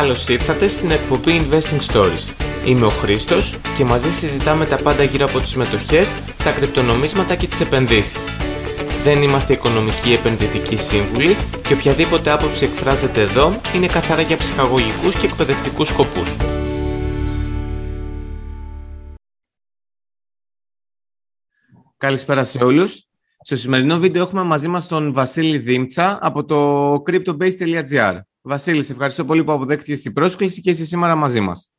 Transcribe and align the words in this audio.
Καλώς 0.00 0.28
ήρθατε 0.28 0.68
στην 0.68 0.90
εκπομπή 0.90 1.32
Investing 1.40 1.92
Stories. 1.92 2.46
Είμαι 2.66 2.86
ο 2.86 2.88
Χρήστος 2.88 3.58
και 3.76 3.84
μαζί 3.84 4.12
συζητάμε 4.12 4.66
τα 4.66 4.76
πάντα 4.76 5.02
γύρω 5.02 5.24
από 5.24 5.40
τις 5.40 5.54
μετοχές, 5.54 6.14
τα 6.44 6.52
κρυπτονομίσματα 6.52 7.34
και 7.34 7.46
τις 7.46 7.60
επενδύσεις. 7.60 8.18
Δεν 9.04 9.22
είμαστε 9.22 9.52
οικονομικοί 9.52 10.12
επενδυτικοί 10.12 10.76
σύμβουλοι 10.76 11.36
και 11.66 11.72
οποιαδήποτε 11.72 12.30
άποψη 12.30 12.64
εκφράζεται 12.64 13.20
εδώ 13.20 13.60
είναι 13.74 13.86
καθαρά 13.86 14.22
για 14.22 14.36
ψυχαγωγικούς 14.36 15.16
και 15.16 15.26
εκπαιδευτικούς 15.26 15.88
σκοπούς. 15.88 16.36
Καλησπέρα 21.96 22.44
σε 22.44 22.64
όλους. 22.64 23.08
Στο 23.40 23.56
σημερινό 23.56 23.98
βίντεο 23.98 24.22
έχουμε 24.22 24.42
μαζί 24.42 24.68
μας 24.68 24.86
τον 24.86 25.12
Βασίλη 25.12 25.58
Δήμτσα 25.58 26.18
από 26.22 26.44
το 26.44 26.92
cryptobase.gr. 27.06 28.20
Βασίλη, 28.48 28.82
σε 28.82 28.92
ευχαριστώ 28.92 29.24
πολύ 29.24 29.44
που 29.44 29.52
αποδέχτηκες 29.52 30.00
την 30.00 30.12
πρόσκληση 30.12 30.60
και 30.60 30.70
είσαι 30.70 30.84
σήμερα 30.84 31.14
μαζί 31.14 31.40
μας. 31.40 31.72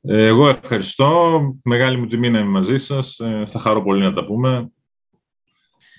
Εγώ 0.00 0.48
ευχαριστώ. 0.48 1.40
Μεγάλη 1.64 1.96
μου 1.96 2.06
τιμή 2.06 2.30
να 2.30 2.38
είμαι 2.38 2.48
μαζί 2.50 2.78
σας. 2.78 3.18
Ε, 3.18 3.42
θα 3.46 3.58
χαρώ 3.58 3.82
πολύ 3.82 4.02
να 4.02 4.12
τα 4.12 4.24
πούμε. 4.24 4.70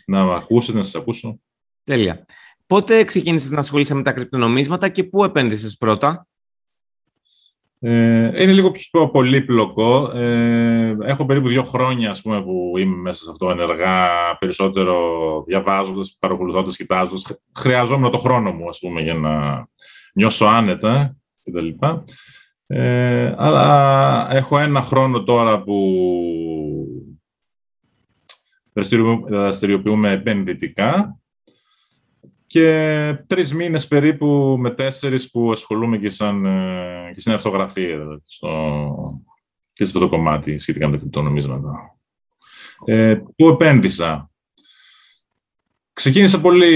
Να 0.06 0.22
ακούσετε, 0.36 0.78
να 0.78 0.84
σας 0.84 0.96
ακούσω. 0.96 1.40
Τέλεια. 1.84 2.26
Πότε 2.66 3.04
ξεκίνησες 3.04 3.50
να 3.50 3.60
ασχολείσαι 3.60 3.94
με 3.94 4.04
τα 4.04 4.12
κρυπτονομίσματα 4.12 4.90
και 4.90 5.04
πού 5.04 5.24
επένδυσες 5.24 5.78
πρώτα; 5.78 6.28
Ε, 7.80 8.42
είναι 8.44 8.52
λίγο 8.52 8.72
πιο 8.72 9.10
πολύπλοκο. 9.10 10.12
Ε, 10.18 10.98
έχω 11.02 11.26
περίπου 11.26 11.48
δύο 11.48 11.64
χρόνια 11.64 12.10
ας 12.10 12.22
πούμε, 12.22 12.42
που 12.42 12.74
είμαι 12.78 12.96
μέσα 12.96 13.24
σε 13.24 13.30
αυτό 13.32 13.50
ενεργά, 13.50 14.08
περισσότερο 14.40 14.96
διαβάζοντας, 15.48 16.16
παρακολουθώντας, 16.20 16.76
κοιτάζοντας. 16.76 17.40
Χρειαζόμουν 17.56 18.12
το 18.12 18.18
χρόνο 18.18 18.52
μου 18.52 18.70
ας 18.70 18.80
πούμε, 18.80 19.02
για 19.02 19.14
να 19.14 19.66
νιώσω 20.14 20.46
άνετα 20.46 21.16
κτλ. 21.44 21.68
Ε, 22.68 23.34
αλλά 23.38 24.28
έχω 24.32 24.60
ένα 24.60 24.82
χρόνο 24.82 25.24
τώρα 25.24 25.62
που 25.64 25.94
δραστηριοποιούμε 29.28 30.12
επενδυτικά 30.12 31.17
και 32.48 33.24
τρεις 33.28 33.54
μήνες 33.54 33.88
περίπου 33.88 34.56
με 34.60 34.70
τέσσερις 34.70 35.32
που 35.32 35.52
ασχολούμαι 35.52 35.98
και, 35.98 36.10
σαν, 36.10 36.46
ε, 36.46 37.12
και 37.14 37.20
στην 37.20 37.32
αρθογραφία 37.32 37.98
δηλαδή, 37.98 38.22
στο, 38.24 38.50
και 39.74 39.86
σε 39.86 39.92
αυτό 39.96 40.00
το 40.00 40.10
κομμάτι 40.10 40.58
σχετικά 40.58 40.88
με 40.88 40.94
τα 40.94 41.00
κρυπτονομίσματα. 41.00 41.98
Ε, 42.86 43.16
πού 43.36 43.48
επένδυσα; 43.48 44.30
Ξεκίνησα 45.94 46.42
πολύ 46.42 46.74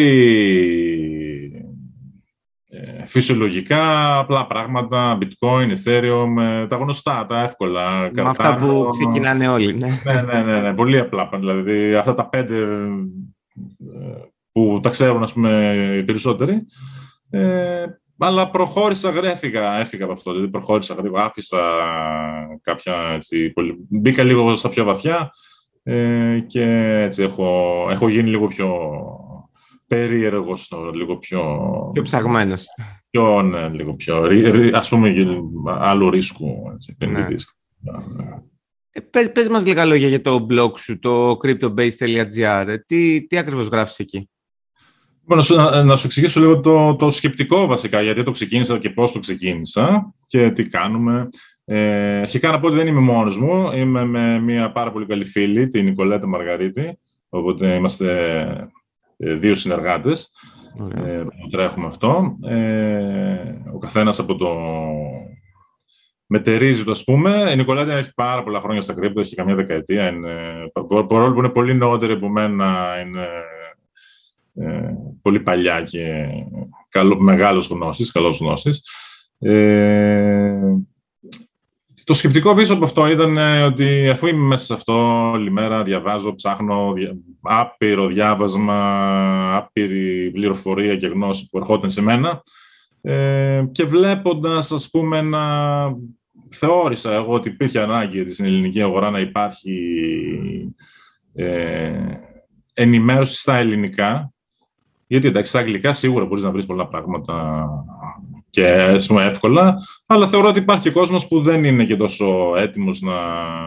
ε, 2.70 3.06
φυσιολογικά, 3.06 4.18
απλά 4.18 4.48
πράγματα, 4.48 5.18
bitcoin, 5.22 5.74
ethereum, 5.78 6.42
ε, 6.42 6.68
τα 6.68 6.76
γνωστά, 6.76 7.26
τα 7.26 7.42
εύκολα. 7.42 8.12
Με 8.14 8.22
αυτά 8.22 8.56
που 8.56 8.88
ξεκινάνε 8.90 9.48
όλοι, 9.48 9.74
ναι. 9.74 10.02
ναι. 10.04 10.22
Ναι, 10.22 10.42
ναι, 10.42 10.60
ναι, 10.60 10.74
πολύ 10.74 11.00
απλά. 11.00 11.30
Δηλαδή, 11.34 11.96
αυτά 11.96 12.16
τα 12.16 12.30
πέντε 12.30 12.56
που 14.62 14.80
τα 14.82 14.90
ξέρουν, 14.90 15.24
ας 15.24 15.34
πούμε, 15.34 15.74
οι 15.98 16.04
περισσότεροι. 16.04 16.66
Ε, 17.30 17.86
αλλά 18.18 18.50
προχώρησα 18.50 19.10
γρέφηκα, 19.10 19.80
έφυγα 19.80 20.04
από 20.04 20.14
αυτό. 20.14 20.32
Δηλαδή, 20.32 20.50
προχώρησα 20.50 20.94
γρήγορα, 20.94 21.24
άφησα 21.24 21.60
κάποια, 22.62 22.94
έτσι, 23.14 23.50
πολύ... 23.50 23.76
μπήκα 23.90 24.24
λίγο 24.24 24.56
στα 24.56 24.70
πιο 24.70 24.84
βαθιά 24.84 25.32
ε, 25.84 26.40
και 26.48 26.64
έτσι 27.02 27.24
έχω, 27.24 27.88
έχω 27.90 28.10
γίνει 28.10 28.30
λίγο 28.30 28.48
πιο 28.48 28.70
περίεργος, 29.88 30.74
λίγο 30.94 31.18
πιο... 31.18 31.42
Πιο 31.94 32.02
ψαγμένος. 32.02 32.66
Πιο, 33.10 33.42
ναι, 33.42 33.70
λίγο 33.70 33.96
πιο, 33.96 34.28
ας 34.74 34.90
πούμε, 34.90 35.14
άλλου 35.66 36.10
ρίσκου, 36.10 36.72
έτσι, 36.74 36.96
ναι. 37.00 37.28
Ε, 38.94 39.00
πες, 39.00 39.32
πες 39.32 39.50
μας 39.50 39.66
λίγα 39.66 39.86
λόγια 39.86 40.08
για 40.08 40.22
το 40.22 40.48
blog 40.50 40.72
σου, 40.78 41.00
το 41.00 41.38
cryptobase.gr. 41.44 42.76
Τι, 42.86 43.28
τι 43.28 43.38
ακριβώς 43.38 43.68
γράφεις 43.68 44.00
εκεί; 44.00 44.30
Λοιπόν, 45.32 45.58
να, 45.58 45.84
να 45.84 45.96
σου 45.96 46.06
εξηγήσω 46.06 46.40
λίγο 46.40 46.60
το, 46.60 46.96
το 46.96 47.10
σκεπτικό 47.10 47.66
βασικά, 47.66 48.02
γιατί 48.02 48.24
το 48.24 48.32
ξεκίνησα 48.32 48.78
και 48.78 48.90
πώς 48.90 49.12
το 49.12 49.20
ξεκίνησα 49.20 50.14
και 50.26 50.52
τι 50.52 50.68
κάνουμε. 50.68 51.30
Ε, 51.66 52.20
αρχικά 52.20 52.52
να 52.52 52.60
πω 52.60 52.68
ότι 52.68 52.76
δεν 52.76 52.88
είμαι 52.88 53.00
μόνος 53.00 53.38
μου, 53.38 53.72
είμαι 53.72 54.06
με 54.06 54.40
μια 54.40 54.72
πάρα 54.72 54.92
πολύ 54.92 55.06
καλή 55.06 55.26
φίλη, 55.26 55.68
την 55.68 55.86
Νικολέτα 55.86 56.28
Μαργαρίτη, 56.28 57.00
οπότε 57.30 57.74
είμαστε 57.74 58.40
ε, 59.18 59.34
δύο 59.34 59.56
συνεργάτες 59.56 60.32
ε, 60.96 61.24
που 61.42 61.50
τρέχουμε 61.52 61.88
αυτό. 61.88 62.38
Ε, 62.48 63.56
ο 63.74 63.78
καθένας 63.78 64.20
από 64.20 64.36
το 64.36 64.58
μετερίζει 66.26 66.84
το, 66.84 66.92
ας 66.92 67.04
πούμε. 67.04 67.50
Η 67.52 67.56
Νικολέτα 67.56 67.94
έχει 67.94 68.14
πάρα 68.14 68.44
πολλά 68.44 68.60
χρόνια 68.60 68.82
στα 68.82 68.94
κρύπτο, 68.94 69.20
έχει 69.20 69.36
καμιά 69.36 69.56
δεκαετία. 69.56 70.08
Είναι, 70.08 70.34
παρόλο 71.08 71.34
που 71.34 71.40
είναι 71.40 71.50
πολύ 71.50 71.76
νεότερη 71.76 72.14
από 72.14 72.30
μένα, 72.30 72.96
είναι 73.06 73.28
ε, 74.56 74.94
πολύ 75.22 75.40
παλιά 75.40 75.82
και 75.82 76.26
καλό, 76.90 77.20
μεγάλος 77.20 77.68
γνώσης, 77.68 78.12
καλός 78.12 78.40
γνώσης. 78.40 78.84
Ε, 79.40 80.60
το 82.04 82.14
σκεπτικό 82.14 82.56
πίσω 82.56 82.74
από 82.74 82.84
αυτό 82.84 83.08
ήταν 83.08 83.38
ε, 83.38 83.64
ότι 83.64 84.10
αφού 84.10 84.28
είμαι 84.28 84.46
μέσα 84.46 84.66
σε 84.66 84.74
αυτό 84.74 85.30
όλη 85.32 85.52
μέρα, 85.52 85.84
διαβάζω, 85.84 86.36
ψάχνω 86.36 86.94
άπειρο 87.42 88.08
διάβασμα, 88.08 89.56
άπειρη 89.56 90.32
πληροφορία 90.32 90.96
και 90.96 91.08
γνώση 91.08 91.50
που 91.50 91.58
ερχόταν 91.58 91.90
σε 91.90 92.02
μένα 92.02 92.42
ε, 93.02 93.64
και 93.72 93.86
βλέποντας, 93.86 94.72
ας 94.72 94.90
πούμε, 94.90 95.22
να 95.22 95.42
θεώρησα 96.50 97.14
εγώ 97.14 97.34
ότι 97.34 97.50
υπήρχε 97.50 97.80
ανάγκη 97.80 98.30
στην 98.30 98.46
ελληνική 98.46 98.82
αγορά 98.82 99.10
να 99.10 99.20
υπάρχει 99.20 99.76
ε, 101.34 101.92
ενημέρωση 102.74 103.40
στα 103.40 103.56
ελληνικά 103.56 104.34
γιατί 105.12 105.28
εντάξει, 105.28 105.50
στα 105.50 105.60
αγγλικά 105.60 105.94
σίγουρα 105.94 106.26
μπορείς 106.26 106.44
να 106.44 106.52
βρεις 106.52 106.66
πολλά 106.66 106.88
πράγματα 106.88 107.68
και 108.50 108.66
εύκολα, 109.20 109.78
αλλά 110.08 110.28
θεωρώ 110.28 110.48
ότι 110.48 110.60
υπάρχει 110.60 110.84
και 110.84 110.92
κόσμος 110.92 111.28
που 111.28 111.42
δεν 111.42 111.64
είναι 111.64 111.86
και 111.86 111.96
τόσο 111.96 112.54
έτοιμος 112.58 113.02
να, 113.02 113.14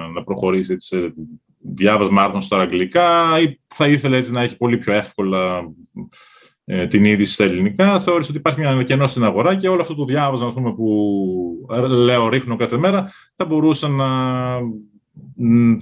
να 0.09 0.22
προχωρήσει 0.25 0.75
σε 0.78 1.15
διάβασμα 1.59 2.22
άρθρων 2.22 2.41
στα 2.41 2.60
αγγλικά 2.60 3.41
ή 3.41 3.60
θα 3.75 3.88
ήθελε 3.88 4.16
έτσι 4.16 4.32
να 4.32 4.43
έχει 4.43 4.56
πολύ 4.56 4.78
πιο 4.78 4.93
εύκολα 4.93 5.72
ε, 6.65 6.87
την 6.87 7.05
είδηση 7.05 7.32
στα 7.32 7.44
ελληνικά. 7.44 7.99
Θεώρησε 8.00 8.31
ότι 8.31 8.38
υπάρχει 8.38 8.61
μια 8.61 8.82
κενό 8.82 9.06
στην 9.06 9.25
αγορά 9.25 9.55
και 9.55 9.69
όλο 9.69 9.81
αυτό 9.81 9.94
το 9.94 10.05
διάβασμα 10.05 10.53
πούμε, 10.53 10.75
που 10.75 11.66
λέω 11.88 12.28
ρίχνω 12.28 12.56
κάθε 12.56 12.76
μέρα 12.76 13.12
θα 13.34 13.44
μπορούσα 13.44 13.88
να 13.88 14.06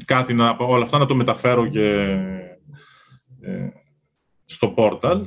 κάτι 0.04 0.34
να, 0.34 0.56
όλα 0.58 0.82
αυτά 0.82 0.98
να 0.98 1.06
το 1.06 1.14
μεταφέρω 1.14 1.66
και 1.66 1.88
ε, 3.40 3.68
στο 4.44 4.68
πόρταλ. 4.68 5.26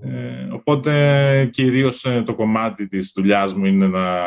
Ε, 0.00 0.48
οπότε 0.52 1.50
κυρίως 1.52 2.04
ε, 2.04 2.22
το 2.26 2.34
κομμάτι 2.34 2.88
της 2.88 3.12
δουλειάς 3.16 3.54
μου 3.54 3.64
είναι 3.64 3.86
να 3.86 4.18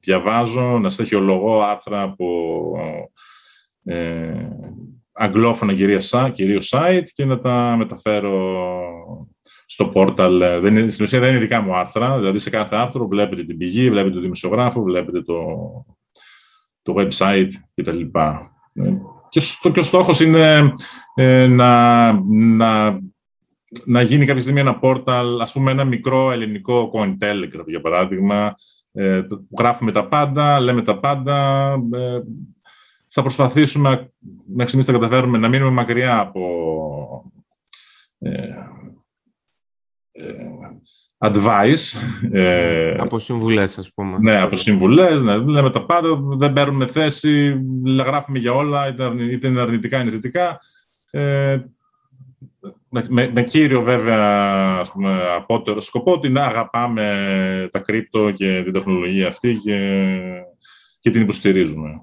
διαβάζω, 0.00 0.78
να 0.78 0.90
στοιχειολογώ 0.90 1.62
άρθρα 1.62 2.02
από 2.02 2.26
ε, 3.84 4.48
αγγλόφωνα 5.12 5.74
κυρίως, 5.74 6.14
κυρίως 6.32 6.72
site 6.76 7.06
και 7.12 7.24
να 7.24 7.40
τα 7.40 7.74
μεταφέρω 7.78 8.54
στο 9.66 9.86
πόρταλ. 9.86 10.40
Ε, 10.40 10.58
δεν 10.58 10.76
είναι, 10.76 10.90
στην 10.90 11.04
ουσία 11.04 11.20
δεν 11.20 11.30
είναι 11.30 11.38
δικά 11.38 11.60
μου 11.60 11.76
άρθρα, 11.76 12.18
δηλαδή 12.18 12.38
σε 12.38 12.50
κάθε 12.50 12.76
άρθρο 12.76 13.06
βλέπετε 13.06 13.44
την 13.44 13.56
πηγή, 13.56 13.90
βλέπετε 13.90 14.14
το 14.14 14.20
δημοσιογράφο, 14.20 14.82
βλέπετε 14.82 15.22
το, 15.22 15.44
το 16.82 16.94
website 16.96 17.50
κτλ. 17.74 18.00
Και, 19.28 19.40
και 19.72 19.80
ο 19.80 19.82
στόχος 19.82 20.20
είναι 20.20 20.74
να, 21.48 22.12
να 22.32 23.00
να 23.84 24.02
γίνει 24.02 24.26
κάποια 24.26 24.42
στιγμή 24.42 24.60
ένα 24.60 24.78
πόρταλ, 24.78 25.40
ας 25.40 25.52
πούμε 25.52 25.70
ένα 25.70 25.84
μικρό 25.84 26.30
ελληνικό 26.30 26.90
Cointelegraph, 26.94 27.66
για 27.66 27.80
παράδειγμα, 27.80 28.54
ε, 28.92 29.20
που 29.28 29.46
γράφουμε 29.58 29.92
τα 29.92 30.08
πάντα, 30.08 30.60
λέμε 30.60 30.82
τα 30.82 30.98
πάντα. 30.98 31.72
Ε, 31.92 32.20
θα 33.08 33.22
προσπαθήσουμε, 33.22 34.12
μέχρι 34.46 34.68
στιγμής 34.68 34.86
θα 34.86 34.92
καταφέρουμε 34.92 35.38
να 35.38 35.48
μείνουμε 35.48 35.70
μακριά 35.70 36.18
από 36.18 37.32
ε, 38.18 38.30
ε 40.12 40.34
advice. 41.22 41.98
Ε, 42.32 42.94
από 42.98 43.18
συμβουλές, 43.18 43.78
ας 43.78 43.92
πούμε. 43.92 44.18
Ναι, 44.20 44.40
από 44.40 44.56
συμβουλές, 44.56 45.22
ναι, 45.22 45.36
λέμε 45.36 45.70
τα 45.70 45.84
πάντα, 45.84 46.08
δεν 46.20 46.52
παίρνουμε 46.52 46.86
θέση, 46.86 47.60
γράφουμε 47.84 48.38
για 48.38 48.52
όλα, 48.52 48.88
είτε 49.30 49.46
είναι 49.48 49.60
αρνητικά 49.60 50.00
είτε 50.02 50.10
θετικά. 50.10 50.60
Ε, 51.10 51.60
με, 52.90 53.30
με, 53.32 53.42
κύριο 53.42 53.82
βέβαια 53.82 54.18
ας 54.80 54.92
πούμε, 54.92 55.22
απότερο 55.36 55.80
σκοπό 55.80 56.12
ότι 56.12 56.28
να 56.28 56.44
αγαπάμε 56.44 57.68
τα 57.72 57.78
κρύπτο 57.78 58.30
και 58.30 58.62
την 58.62 58.72
τεχνολογία 58.72 59.26
αυτή 59.26 59.56
και, 59.64 60.08
και 60.98 61.10
την 61.10 61.20
υποστηρίζουμε. 61.20 62.02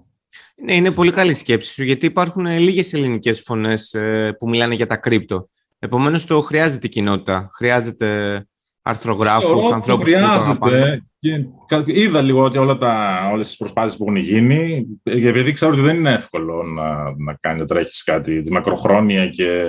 Ναι, 0.56 0.76
είναι 0.76 0.92
πολύ 0.92 1.12
καλή 1.12 1.34
σκέψη 1.34 1.74
σου, 1.74 1.84
γιατί 1.84 2.06
υπάρχουν 2.06 2.46
λίγες 2.46 2.94
ελληνικές 2.94 3.42
φωνές 3.42 3.94
ε, 3.94 4.36
που 4.40 4.50
μιλάνε 4.50 4.76
για 4.76 4.86
τα 4.86 4.96
κρύπτο. 4.96 5.50
Επομένως, 5.80 6.26
το 6.26 6.42
χρειάζεται 6.42 6.88
η 6.88 6.90
κοινότητα. 6.90 7.50
Χρειάζεται 7.54 8.48
αρθρογράφους, 8.88 9.72
ανθρώπους 9.72 10.10
που 10.10 10.16
χρειάζεται. 10.16 11.02
Και 11.20 11.84
είδα 11.86 12.22
λίγο 12.22 12.44
ότι 12.44 12.58
όλα 12.58 12.78
τα, 12.78 13.20
όλες 13.34 13.48
τις 13.48 13.58
προσπάθειες 13.58 13.98
που 13.98 14.04
έχουν 14.04 14.16
γίνει, 14.16 14.86
επειδή 15.04 15.52
ξέρω 15.52 15.72
ότι 15.72 15.82
δεν 15.82 15.96
είναι 15.96 16.14
εύκολο 16.14 16.64
να, 16.64 17.14
να 17.18 17.38
κάνει, 17.40 17.60
να 17.60 17.66
τρέχεις 17.66 18.04
κάτι 18.04 18.42
τη 18.42 18.52
μακροχρόνια 18.52 19.28
και 19.28 19.64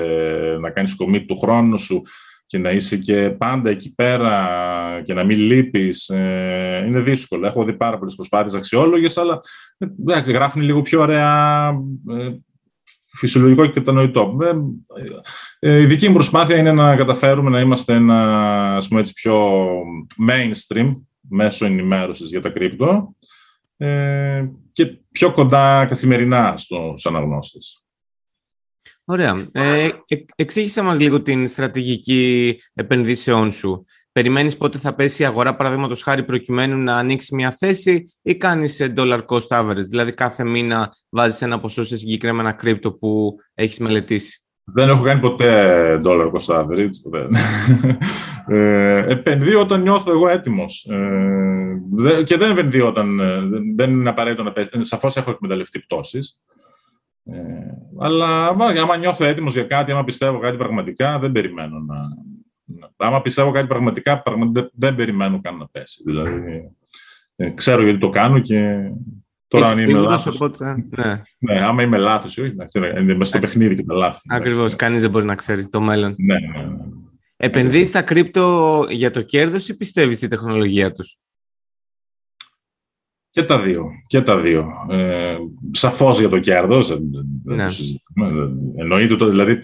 να 0.61 0.71
κάνεις 0.71 0.95
κομμή 0.95 1.25
του 1.25 1.37
χρόνου 1.37 1.79
σου 1.79 2.03
και 2.47 2.59
να 2.59 2.71
είσαι 2.71 2.97
και 2.97 3.31
πάντα 3.31 3.71
εκεί 3.71 3.95
πέρα 3.95 4.49
και 5.05 5.15
να 5.15 5.25
μην 5.25 5.39
λείπεις, 5.39 6.09
ε, 6.09 6.85
είναι 6.87 7.01
δύσκολο. 7.01 7.47
Έχω 7.47 7.65
δει 7.65 7.73
πάρα 7.73 7.99
πολλές 7.99 8.15
προσπάθειες 8.15 8.55
αξιόλογες, 8.55 9.17
αλλά 9.17 9.41
εντάξει, 9.79 10.33
γράφουν 10.33 10.63
λίγο 10.63 10.83
πιο 10.83 11.01
ωραία, 11.01 11.69
ε, 12.09 12.29
φυσιολογικό 13.19 13.67
και 13.67 13.73
κατανοητό. 13.73 14.37
Ε, 15.61 15.71
ε, 15.71 15.81
η 15.81 15.87
δική 15.87 16.09
μου 16.09 16.15
προσπάθεια 16.15 16.57
είναι 16.57 16.73
να 16.73 16.97
καταφέρουμε 16.97 17.51
να 17.51 17.61
είμαστε 17.61 17.95
ένα 17.95 18.77
ας 18.77 18.89
πούμε, 18.89 19.01
έτσι, 19.01 19.13
πιο 19.13 19.67
mainstream 20.29 20.97
μέσω 21.21 21.67
ενημέρωσης 21.67 22.29
για 22.29 22.41
τα 22.41 22.49
κρύπτο 22.49 23.15
ε, 23.77 24.47
και 24.73 24.87
πιο 25.13 25.33
κοντά 25.33 25.87
καθημερινά 25.87 26.57
στους 26.57 27.07
αναγνώστες. 27.07 27.83
Ωραία. 29.05 29.47
Ε, 29.53 29.89
εξήγησε 30.37 30.83
μας 30.83 30.99
λίγο 30.99 31.23
την 31.23 31.47
στρατηγική 31.47 32.57
επενδύσεών 32.75 33.53
σου. 33.53 33.85
Περιμένεις 34.19 34.57
πότε 34.57 34.79
θα 34.79 34.95
πέσει 34.95 35.23
η 35.23 35.27
αγορά, 35.27 35.57
παραδείγματος 35.57 36.03
χάρη, 36.03 36.23
προκειμένου 36.23 36.77
να 36.77 36.97
ανοίξει 36.97 37.35
μια 37.35 37.51
θέση 37.51 38.13
ή 38.23 38.37
κάνεις 38.37 38.93
dollar 38.97 39.21
cost 39.27 39.49
average, 39.49 39.87
δηλαδή 39.89 40.13
κάθε 40.13 40.45
μήνα 40.45 40.93
βάζεις 41.09 41.43
ένα 41.43 41.61
ποσό 41.61 41.85
σε 41.85 41.97
συγκεκριμένα 41.97 42.53
κρύπτο 42.53 42.93
που 42.93 43.37
έχεις 43.55 43.79
μελετήσει; 43.79 44.43
Δεν 44.65 44.89
έχω 44.89 45.03
κάνει 45.03 45.21
ποτέ 45.21 46.01
dollar 46.05 46.31
cost 46.33 46.55
average. 46.55 46.91
ε, 48.57 49.05
επενδύω 49.09 49.61
όταν 49.61 49.83
νιώθω 49.83 50.13
εγώ 50.13 50.29
έτοιμος. 50.29 50.87
Ε, 50.91 52.23
και 52.23 52.37
δεν 52.37 52.51
επενδύω 52.51 52.87
όταν 52.87 53.21
ε, 53.21 53.41
δεν 53.77 53.91
είναι 53.91 54.09
απαραίτητο 54.09 54.43
να 54.43 54.53
πέσει. 54.53 54.71
Σαφώς 54.81 55.17
έχω 55.17 55.31
εκμεταλλευτεί 55.31 55.79
πτώσεις. 55.79 56.39
Ε, 57.25 57.37
αλλά 58.01 58.47
άμα 58.47 58.97
νιώθω 58.97 59.25
έτοιμος 59.25 59.53
για 59.53 59.65
κάτι, 59.65 59.93
άμα 59.93 60.05
πιστεύω 60.05 60.39
κάτι 60.39 60.57
πραγματικά, 60.57 61.19
δεν 61.19 61.33
περιμένω 61.33 61.79
να... 61.79 61.97
Άμα 62.97 63.23
πιστεύω 63.23 63.51
κάτι 63.51 63.67
πραγματικά, 63.67 64.23
πραγματικά 64.23 64.71
δεν 64.75 64.95
περιμένω 64.95 65.41
καν 65.41 65.57
να 65.57 65.69
πέσει. 65.69 66.03
Δηλαδή, 66.05 66.71
ε, 67.37 67.51
ξέρω 67.51 67.83
γιατί 67.83 67.99
το 67.99 68.09
κάνω 68.09 68.39
και 68.39 68.77
τώρα 69.49 69.69
αν 69.69 69.79
είμαι 69.79 69.99
λάθος... 69.99 70.35
Οπότε, 70.35 70.87
ναι. 70.91 71.23
ναι, 71.39 71.65
άμα 71.65 71.83
είμαι 71.83 71.99
λάθος 71.99 72.37
ή 72.37 72.41
όχι, 72.41 72.55
είναι 72.75 73.15
μέσα 73.15 73.31
στο 73.31 73.39
παιχνίδι 73.39 73.75
και 73.75 73.85
τα 73.85 73.95
λάθη. 73.95 74.21
Ακριβώς, 74.29 74.77
κανείς 74.77 75.01
δεν 75.01 75.11
μπορεί 75.11 75.25
να 75.25 75.35
ξέρει 75.35 75.69
το 75.69 75.81
μέλλον. 75.81 76.15
Ναι, 76.19 76.35
ναι, 76.35 76.63
ναι. 76.63 76.77
Επενδύεις 77.41 77.91
τα 77.91 78.03
κρύπτο 78.03 78.87
για 78.91 79.11
το 79.11 79.23
κέρδος 79.23 79.69
ή 79.69 79.77
πιστεύεις 79.77 80.17
στη 80.17 80.27
τεχνολογία 80.27 80.93
τους; 80.93 81.19
Και 83.31 83.43
τα 83.43 83.61
δύο. 83.61 83.91
Και 84.07 84.23
τα 84.23 84.41
δύο. 84.41 84.67
Ε, 84.91 85.37
σαφώς 85.71 86.19
για 86.19 86.29
το 86.29 86.39
κέρδος. 86.39 86.99
Ναι. 87.45 87.67
Εννοείται 88.77 89.17
το, 89.17 89.29
δηλαδή, 89.29 89.53
ε, 89.53 89.59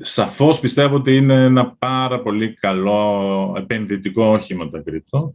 σαφώς 0.00 0.60
πιστεύω 0.60 0.96
ότι 0.96 1.16
είναι 1.16 1.44
ένα 1.44 1.76
πάρα 1.78 2.20
πολύ 2.20 2.54
καλό 2.54 3.54
επενδυτικό 3.56 4.24
όχημα 4.24 4.70
τα 4.70 4.78
κρυπτο. 4.78 5.34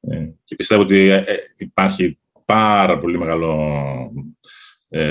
Ε, 0.00 0.28
και 0.44 0.56
πιστεύω 0.56 0.82
ότι 0.82 0.98
ε, 0.98 1.16
ε, 1.16 1.36
υπάρχει 1.56 2.18
πάρα 2.44 2.98
πολύ 2.98 3.18
μεγάλο 3.18 3.72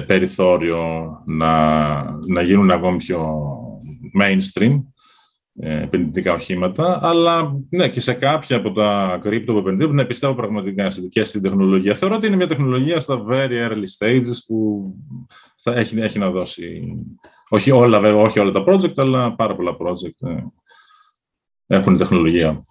περιθώριο 0.08 1.12
να, 1.26 2.02
να 2.28 2.42
γίνουν 2.42 2.72
ακόμη 2.72 2.98
πιο 2.98 3.42
mainstream 4.22 4.82
ε, 5.60 5.82
επενδυτικά 5.82 6.34
οχήματα, 6.34 7.00
αλλά 7.02 7.54
ναι, 7.70 7.90
και 7.90 8.02
σε 8.02 8.14
κάποια 8.14 8.58
από 8.58 8.72
τα 8.72 9.20
κρύπτο 9.22 9.54
που 9.54 9.60
επενδύουν, 9.60 9.94
ναι, 9.96 10.06
πιστεύω 10.06 10.36
πραγματικά 10.36 10.88
και 11.10 11.24
στην 11.24 11.42
τεχνολογία. 11.42 11.96
Θεωρώ 11.96 12.16
ότι 12.16 12.28
είναι 12.28 12.36
μια 12.36 12.48
τεχνολογία 12.48 13.00
στα 13.00 13.26
very 13.30 13.70
early 13.70 13.86
stages 13.98 14.36
που 14.48 14.84
θα 15.62 15.74
έχει, 15.74 16.00
έχει 16.00 16.20
να 16.20 16.30
δώσει, 16.30 16.82
όχι 17.54 17.72
όλα, 17.72 18.00
βέβαια, 18.00 18.22
όχι 18.22 18.40
όλα 18.40 18.52
τα 18.52 18.64
project, 18.68 18.94
αλλά 18.96 19.36
πάρα 19.36 19.56
πολλά 19.56 19.78
project 19.80 20.28
ε, 20.28 20.44
έχουν 21.68 21.98
τεχνολογία. 21.98 22.62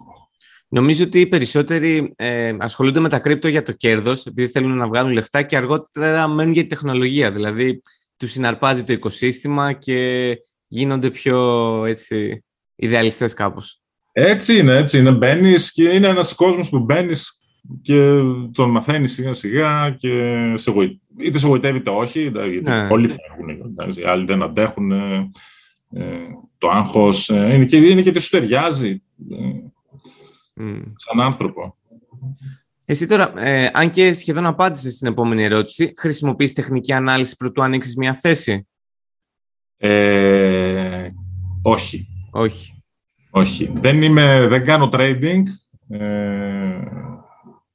Νομίζω 0.69 1.05
ότι 1.05 1.21
οι 1.21 1.27
περισσότεροι 1.27 2.13
ε, 2.17 2.57
ασχολούνται 2.59 3.01
με 3.01 3.09
τα 3.09 3.19
κρύπτο 3.19 3.49
για 3.49 3.63
το 3.63 3.73
κέρδος, 3.73 4.27
επειδή 4.27 4.49
θέλουν 4.49 4.77
να 4.77 4.87
βγάλουν 4.87 5.13
λεφτά 5.13 5.43
και 5.43 5.57
αργότερα 5.57 6.29
μένουν 6.29 6.53
για 6.53 6.63
τη 6.63 6.69
τεχνολογία. 6.69 7.33
Δηλαδή, 7.33 7.81
τους 8.17 8.31
συναρπάζει 8.31 8.85
το 8.85 8.93
οικοσύστημα 8.93 9.73
και 9.73 10.37
γίνονται 10.67 11.11
πιο 11.11 11.39
έτσι, 11.85 12.45
ιδεαλιστές 12.75 13.35
κάπως. 13.35 13.81
Έτσι 14.13 14.59
είναι, 14.59 14.77
έτσι 14.77 14.99
είναι. 14.99 15.11
Μπαίνεις 15.11 15.73
και 15.73 15.89
είναι 15.89 16.09
ένας 16.09 16.35
κόσμος 16.35 16.69
που 16.69 16.79
μπαίνεις 16.79 17.41
και 17.83 18.21
τον 18.53 18.71
μαθαίνεις 18.71 19.13
σιγά 19.13 19.33
σιγά 19.33 19.97
και 19.99 20.55
σε 20.57 20.71
είτε 21.23 21.39
σε 21.39 21.47
γοητεύει 21.47 21.79
είτε 21.79 21.91
όχι, 21.91 22.21
γιατί 22.21 22.61
ναι. 22.61 22.89
όλοι 22.91 23.09
φεύγουν, 23.09 23.75
οι 23.97 24.05
άλλοι 24.05 24.25
δεν 24.25 24.43
αντέχουν 24.43 24.93
ε, 24.93 25.31
το 26.59 26.69
άγχος, 26.69 27.31
ε, 27.31 27.55
είναι, 27.55 27.65
και, 27.65 27.77
είναι 27.77 28.03
και 28.03 28.13
τι 28.13 28.21
σου 28.21 28.31
ταιριάζει 28.31 29.03
ε, 29.31 30.65
σαν 30.95 31.21
άνθρωπο. 31.21 31.77
Εσύ 32.87 33.07
τώρα, 33.07 33.33
ε, 33.39 33.71
αν 33.73 33.91
και 33.91 34.13
σχεδόν 34.13 34.47
απάντησες 34.47 34.95
στην 34.95 35.07
επόμενη 35.07 35.43
ερώτηση, 35.43 35.95
χρησιμοποιείς 35.97 36.53
τεχνική 36.53 36.93
ανάλυση 36.93 37.37
προτού 37.37 37.63
ανοίξεις 37.63 37.97
μια 37.97 38.15
θέση; 38.15 38.67
Ε, 39.77 41.11
όχι. 41.63 42.09
Όχι. 42.31 42.83
Όχι. 43.31 43.73
Δεν, 43.75 44.03
είμαι, 44.03 44.47
δεν 44.47 44.65
κάνω 44.65 44.89
trading. 44.93 45.43
Ε, 45.89 46.81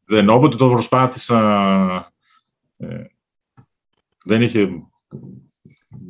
δεν, 0.06 0.30
όποτε 0.30 0.56
το 0.56 0.70
προσπάθησα, 0.70 2.14
ε, 2.78 3.04
δεν 4.26 4.42
είχε... 4.42 4.70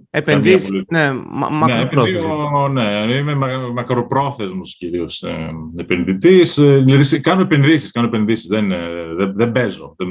Επενδύσεις, 0.09 0.83
ναι, 0.89 1.13
μα, 1.13 1.49
μακροπρόθεσμο. 1.49 2.67
Ναι, 2.67 3.05
ναι, 3.05 3.13
είμαι 3.13 3.35
μακροπρόθεσμος 3.73 4.75
κυρίως 4.75 5.23
ε, 5.23 5.51
επενδυτής. 5.75 6.57
Ε, 6.57 6.77
δηλαδή, 6.77 7.21
κάνω 7.21 7.41
επενδύσεις, 7.41 7.91
κάνω 7.91 8.07
επενδύσεις, 8.07 8.47
δεν, 8.47 8.71
ε, 8.71 9.13
δεν, 9.15 9.33
δεν 9.35 9.51
παίζω. 9.51 9.95
Δεν, 9.97 10.07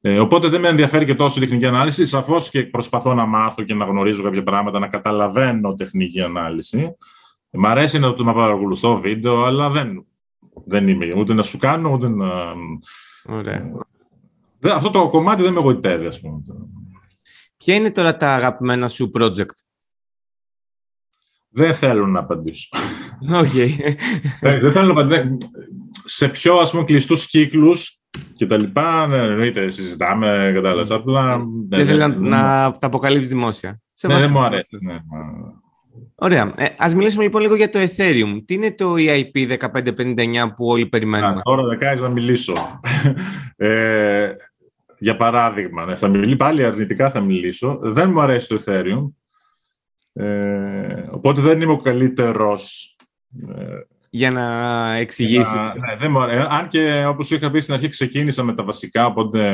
ε, 0.00 0.18
οπότε 0.18 0.48
δεν 0.48 0.60
με 0.60 0.68
ενδιαφέρει 0.68 1.04
και 1.04 1.14
τόσο 1.14 1.38
η 1.38 1.40
τεχνική 1.40 1.66
ανάλυση. 1.66 2.06
Σαφώς 2.06 2.50
και 2.50 2.62
προσπαθώ 2.62 3.14
να 3.14 3.26
μάθω 3.26 3.62
και 3.62 3.74
να 3.74 3.84
γνωρίζω 3.84 4.22
κάποια 4.22 4.42
πράγματα, 4.42 4.78
να 4.78 4.88
καταλαβαίνω 4.88 5.74
τεχνική 5.74 6.20
ανάλυση. 6.20 6.96
Μ' 7.50 7.66
αρέσει 7.66 7.98
να, 7.98 8.22
να 8.22 8.32
παρακολουθώ 8.32 9.00
βίντεο, 9.00 9.44
αλλά 9.44 9.70
δεν, 9.70 10.06
δεν 10.64 10.88
είμαι 10.88 11.14
ούτε 11.16 11.34
να 11.34 11.42
σου 11.42 11.58
κάνω, 11.58 11.90
ούτε 11.92 12.08
να... 12.08 12.26
Ωραία. 13.28 13.72
αυτό 14.74 14.90
το 14.90 15.08
κομμάτι 15.08 15.42
δεν 15.42 15.52
με 15.52 15.58
εγωιτεύει, 15.58 16.06
ας 16.06 16.20
πούμε. 16.20 16.42
Ποια 17.56 17.74
είναι 17.74 17.90
τώρα 17.90 18.16
τα 18.16 18.34
αγαπημένα 18.34 18.88
σου 18.88 19.10
project? 19.18 19.46
Δεν 21.48 21.74
θέλω 21.74 22.06
να 22.06 22.20
απαντήσω. 22.20 22.68
Okay. 23.32 23.68
δεν 24.40 24.72
θέλω 24.72 24.92
να 24.92 25.02
απαντήσω. 25.02 25.36
Σε 26.04 26.28
πιο, 26.28 26.54
ας 26.56 26.70
πούμε, 26.70 26.84
κλειστούς 26.84 27.26
κύκλους 27.26 28.00
και 28.32 28.46
τα 28.46 28.56
λοιπά, 28.56 29.06
ναι, 29.06 29.16
εννοείται, 29.16 29.70
συζητάμε, 29.70 30.50
κατάλαβες, 30.54 30.90
απλά... 30.90 31.40
Δεν 31.68 31.86
θέλω 31.86 32.08
να, 32.08 32.16
να 32.18 32.72
τα 32.78 32.86
αποκαλύψεις 32.86 33.28
δημόσια. 33.28 33.80
Ναι, 34.02 34.18
δεν 34.18 34.30
μου 34.32 34.40
αρέσει, 34.40 34.78
ναι. 34.80 34.96
Ωραία. 36.14 36.52
Ε, 36.56 36.66
ας 36.78 36.94
μιλήσουμε 36.94 37.24
λοιπόν 37.24 37.42
λίγο 37.42 37.54
για 37.54 37.70
το 37.70 37.78
Ethereum. 37.78 38.42
Τι 38.44 38.54
είναι 38.54 38.74
το 38.74 38.94
EIP 38.96 39.56
1559 39.58 40.52
που 40.56 40.66
όλοι 40.66 40.86
περιμένουμε; 40.86 41.38
Α, 41.38 41.42
τώρα 41.42 41.62
δεν 41.66 42.00
να 42.02 42.08
μιλήσω. 42.08 42.80
ε, 43.56 44.28
για 44.98 45.16
παράδειγμα, 45.16 45.84
ναι, 45.84 45.94
θα 45.94 46.08
μιλήσω, 46.08 46.36
πάλι 46.36 46.64
αρνητικά 46.64 47.10
θα 47.10 47.20
μιλήσω. 47.20 47.78
Δεν 47.82 48.10
μου 48.10 48.20
αρέσει 48.20 48.48
το 48.48 48.62
Ethereum. 48.64 49.12
Ε, 50.12 51.06
οπότε 51.10 51.40
δεν 51.40 51.60
είμαι 51.60 51.72
ο 51.72 51.80
καλύτερος 51.80 52.96
ε, 53.56 53.80
για 54.10 54.30
να 54.30 54.94
εξηγήσεις. 54.94 55.54
Ναι, 55.54 55.96
δεν 55.98 56.10
μου 56.10 56.20
αρέσει. 56.20 56.46
Αν 56.50 56.68
και 56.68 57.04
όπως 57.06 57.30
είχα 57.30 57.50
πει 57.50 57.60
στην 57.60 57.74
αρχή 57.74 57.88
ξεκίνησα 57.88 58.42
με 58.42 58.54
τα 58.54 58.64
βασικά, 58.64 59.06
οπότε 59.06 59.50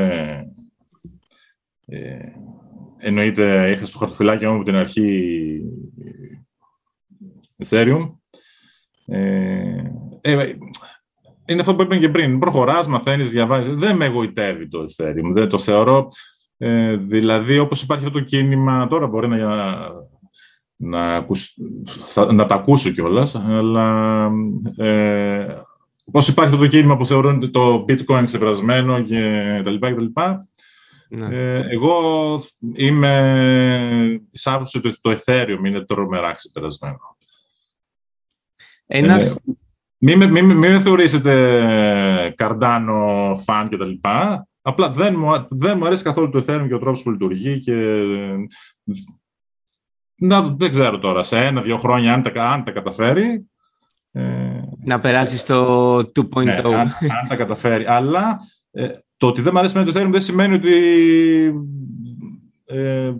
ε, 1.86 2.18
εννοείται 2.98 3.70
είχα 3.70 3.84
στο 3.84 3.98
χαρτοφυλάκι 3.98 4.46
μου 4.46 4.54
από 4.54 4.64
την 4.64 4.74
αρχή 4.74 5.60
Ethereum. 7.64 8.16
Ε, 9.06 9.82
ε, 10.20 10.54
είναι 11.46 11.60
αυτό 11.60 11.74
που 11.74 11.82
είπαμε 11.82 12.00
και 12.00 12.08
πριν. 12.08 12.38
Προχωράς, 12.38 12.86
μαθαίνεις, 12.86 13.30
διαβάζεις. 13.30 13.74
Δεν 13.74 13.96
με 13.96 14.04
εγωιτεύει 14.04 14.68
το 14.68 14.86
Ethereum. 14.88 15.32
Δεν 15.32 15.48
το 15.48 15.58
θεωρώ. 15.58 16.06
Ε, 16.56 16.96
δηλαδή, 16.96 17.58
όπως 17.58 17.82
υπάρχει 17.82 18.04
αυτό 18.04 18.18
το 18.18 18.24
κίνημα, 18.24 18.86
τώρα 18.86 19.06
μπορεί 19.06 19.28
να, 19.28 19.38
να, 20.76 21.26
θα, 22.06 22.32
να 22.32 22.46
τα 22.46 22.54
ακούσω 22.54 22.90
κιόλας, 22.90 23.34
αλλά 23.34 24.30
ε, 24.76 25.46
πώς 26.12 26.28
υπάρχει 26.28 26.54
αυτό 26.54 26.64
το 26.64 26.70
κίνημα 26.70 26.96
που 26.96 27.06
θεωρούν 27.06 27.50
το 27.50 27.84
bitcoin 27.88 28.22
ξεπερασμένο 28.24 29.02
και 29.02 29.20
τα 29.64 29.70
λοιπά 29.70 29.88
και 29.88 29.94
τα 29.94 30.02
λοιπά, 30.02 30.46
ναι. 31.14 31.36
Ε, 31.36 31.66
εγώ 31.70 31.94
είμαι 32.74 34.22
της 34.30 34.46
άποψης 34.46 34.74
ότι 34.74 35.00
το 35.00 35.18
Ethereum 35.24 35.66
είναι 35.66 35.80
τρομερά 35.80 36.32
ξεπερασμένο. 36.32 37.16
Ένας, 38.86 39.40
Μην 40.04 40.18
με, 40.18 40.26
μη, 40.26 40.42
μη 40.42 40.54
με 40.68 40.80
θεωρήσετε 40.80 42.34
καρντάνο 42.36 43.34
φαν 43.44 43.68
και 43.68 43.76
τα 43.76 43.84
λοιπά. 43.84 44.46
Απλά 44.62 44.90
δεν 44.90 45.14
μου, 45.18 45.46
δεν 45.50 45.78
μου 45.78 45.86
αρέσει 45.86 46.02
καθόλου 46.02 46.30
το 46.30 46.38
Ethereum 46.38 46.64
και 46.68 46.74
ο 46.74 46.78
τρόπος 46.78 47.02
που 47.02 47.10
λειτουργεί 47.10 47.58
και 47.58 48.04
να, 50.14 50.42
δεν 50.42 50.70
ξέρω 50.70 50.98
τώρα, 50.98 51.22
σε 51.22 51.38
ένα-δύο 51.38 51.76
χρόνια 51.76 52.14
αν 52.14 52.22
τα, 52.22 52.42
αν 52.42 52.64
τα 52.64 52.70
καταφέρει. 52.70 53.46
Ε, 54.12 54.22
να 54.84 54.98
περάσει 54.98 55.36
στο 55.36 55.96
2.0. 55.98 56.44
Ναι, 56.44 56.52
αν, 56.52 56.74
αν, 56.76 57.28
τα 57.28 57.36
καταφέρει. 57.36 57.86
Αλλά 57.86 58.36
ε, 58.70 58.88
το 59.16 59.26
ότι 59.26 59.40
δεν 59.42 59.50
μου 59.52 59.58
αρέσει 59.58 59.78
με 59.78 59.84
το 59.84 60.00
Ethereum 60.00 60.10
δεν 60.10 60.20
σημαίνει 60.20 60.54
ότι 60.54 60.74
ε, 62.64 63.12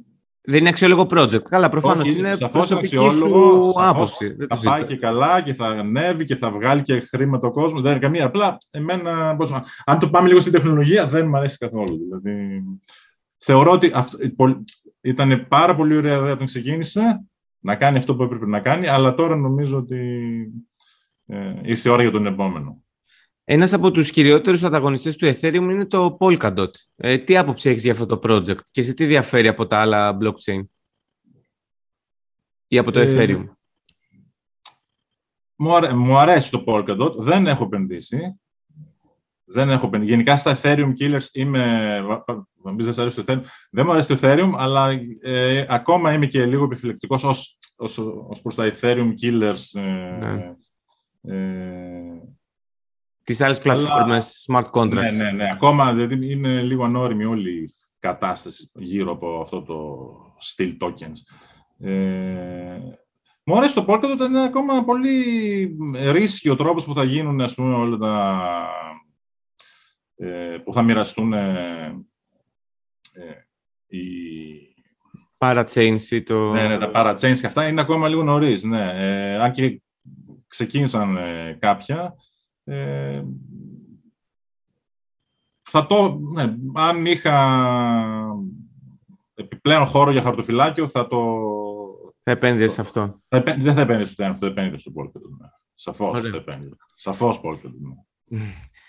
δεν 0.45 0.61
είναι 0.61 0.69
αξιόλογο 0.69 1.07
project. 1.11 1.43
Καλά, 1.43 1.69
προφανώς 1.69 2.09
είναι 2.09 2.37
προσωπική 2.37 2.97
σου 2.97 3.73
άποψη. 3.77 4.37
Θα 4.49 4.59
πάει 4.65 4.85
και 4.85 4.97
καλά 4.97 5.41
και 5.41 5.55
θα 5.55 5.67
ανέβει 5.67 6.25
και 6.25 6.37
θα 6.37 6.51
βγάλει 6.51 6.83
και 6.83 7.01
χρήμα 7.01 7.39
το 7.39 7.51
κόσμο. 7.51 7.81
Δεν 7.81 7.91
είναι 7.91 8.01
καμία. 8.01 8.25
Απλά, 8.25 8.59
εμένα, 8.71 9.37
πώς, 9.37 9.53
αν 9.85 9.99
το 9.99 10.09
πάμε 10.09 10.29
λίγο 10.29 10.41
στην 10.41 10.53
τεχνολογία, 10.53 11.07
δεν 11.07 11.29
μου 11.29 11.37
αρέσει 11.37 11.59
καθόλου. 11.59 11.99
Δηλαδή, 11.99 12.63
θεωρώ 13.39 13.71
ότι 13.71 13.91
αυτό, 13.95 14.19
ήταν 15.01 15.47
πάρα 15.49 15.75
πολύ 15.75 15.97
ωραία 15.97 16.17
ιδέα 16.17 16.33
όταν 16.33 16.47
ξεκίνησε 16.47 17.25
να 17.59 17.77
κάνει 17.77 17.99
αυτό 17.99 18.17
που 18.17 18.23
έπρεπε 18.23 18.47
να 18.47 18.61
κάνει, 18.61 18.89
αλλά 18.89 19.15
τώρα 19.15 19.37
νομίζω 19.37 19.77
ότι 19.77 19.99
ε, 21.27 21.55
ήρθε 21.63 21.89
η 21.89 21.93
ώρα 21.93 22.03
για 22.03 22.11
τον 22.11 22.27
επόμενο. 22.27 22.82
Ένας 23.55 23.73
από 23.73 23.91
τους 23.91 24.11
κυριότερους 24.11 24.63
ανταγωνιστές 24.63 25.17
του 25.17 25.27
Ethereum 25.27 25.55
είναι 25.55 25.87
το 25.87 26.17
Polkadot. 26.21 26.71
Ε, 26.97 27.19
τι 27.19 27.37
άποψη 27.37 27.71
έχεις 27.71 27.83
για 27.83 27.93
αυτό 27.93 28.07
το 28.07 28.21
project 28.23 28.63
και 28.71 28.83
σε 28.83 28.95
τι 28.95 29.05
διαφέρει 29.05 29.49
από 29.49 29.67
τα 29.67 29.81
άλλα 29.81 30.19
blockchain; 30.21 30.65
Ή 32.67 32.79
από 32.79 32.91
το 32.91 33.01
ε, 33.01 33.07
Ethereum; 33.07 33.45
Μου, 35.95 36.19
αρέσει 36.19 36.51
το 36.51 36.65
Polkadot. 36.67 37.15
Δεν 37.17 37.47
έχω 37.47 37.65
επενδύσει. 37.65 38.41
Δεν 39.45 39.71
έχω 39.71 39.87
επενδύσει. 39.87 40.13
Γενικά 40.13 40.37
στα 40.37 40.59
Ethereum 40.63 40.93
Killers 41.01 41.27
είμαι... 41.33 42.01
Νομίζω 42.63 42.93
δεν 42.93 43.01
αρέσει 43.01 43.23
το 43.23 43.25
Ethereum. 43.27 43.43
Δεν 43.71 43.85
μου 43.87 43.93
αρέσει 43.93 44.09
το 44.09 44.19
Ethereum, 44.23 44.53
αλλά 44.57 44.91
ε, 45.21 45.67
ακόμα 45.69 46.13
είμαι 46.13 46.27
και 46.27 46.47
λίγο 46.47 46.65
επιφυλακτικός 46.65 47.25
ως, 47.25 47.59
ως, 47.77 47.99
ως 48.29 48.43
προς 48.43 48.55
τα 48.55 48.73
Ethereum 48.73 49.13
Killers. 49.23 49.81
Ε, 49.81 49.81
ναι. 49.81 50.57
ε, 51.23 52.03
τις 53.25 53.41
άλλες 53.41 53.59
πλατφόρμες 53.59 54.47
smart 54.51 54.71
contracts. 54.71 54.89
Ναι, 54.89 55.11
ναι, 55.11 55.31
ναι. 55.31 55.51
Ακόμα 55.53 55.95
δηλαδή, 55.95 56.31
είναι 56.31 56.63
λίγο 56.63 56.85
ανώριμη 56.85 57.25
όλη 57.25 57.51
η 57.51 57.71
κατάσταση 57.99 58.71
γύρω 58.75 59.13
από 59.13 59.41
αυτό 59.41 59.63
το 59.63 60.09
steel 60.43 60.77
tokens. 60.81 61.19
Ε, 61.79 62.79
μου 63.45 63.57
αρέσει 63.57 63.75
το 63.75 63.85
Polkadot, 63.89 64.27
είναι 64.29 64.45
ακόμα 64.45 64.85
πολύ 64.85 65.25
ρίσκει 66.11 66.49
ο 66.49 66.57
τρόπος 66.57 66.85
που 66.85 66.95
θα 66.95 67.05
γίνουν 67.05 67.41
ας 67.41 67.55
πούμε, 67.55 67.75
όλα 67.75 67.97
τα... 67.97 68.43
Ε, 70.17 70.57
που 70.65 70.73
θα 70.73 70.83
μοιραστούν 70.83 71.33
ε, 71.33 72.05
ε 73.13 73.47
οι... 73.87 74.01
Parachains 75.39 76.01
ή 76.11 76.23
το... 76.23 76.51
Ναι, 76.53 76.69
ναι, 76.69 76.79
τα 76.79 76.91
parachains 76.95 77.39
και 77.41 77.47
αυτά 77.47 77.69
είναι 77.69 77.81
ακόμα 77.81 78.09
λίγο 78.09 78.23
νωρίς, 78.23 78.65
ναι. 78.65 78.93
Ε, 78.95 79.43
αν 79.43 79.53
και 79.53 79.83
ξεκίνησαν 80.47 81.17
ε, 81.17 81.57
κάποια, 81.61 82.15
ε, 82.65 83.23
θα 85.63 85.87
το, 85.87 86.19
ναι, 86.19 86.55
αν 86.75 87.07
είχα 87.07 87.37
επιπλέον 89.35 89.87
χώρο 89.87 90.11
για 90.11 90.23
χαρτοφυλάκιο, 90.23 90.89
θα 90.89 91.07
το... 91.07 91.37
Θα 92.23 92.31
επένδυες 92.31 92.73
σε 92.73 92.81
αυτό. 92.81 93.21
Θα 93.29 93.43
δεν 93.59 93.75
θα 93.75 93.81
επένδυες 93.81 94.09
στο 94.09 94.25
αυτό 94.25 94.47
επένδυες 94.47 94.81
στο 94.81 94.93
Polkadot. 94.97 95.37
Ναι. 95.41 95.49
Σαφώς 95.75 96.21
θα 96.21 96.37
επένδυες. 96.37 96.73
Σαφώς 96.95 97.41
Polkadot. 97.45 97.97
Ναι. 98.25 98.41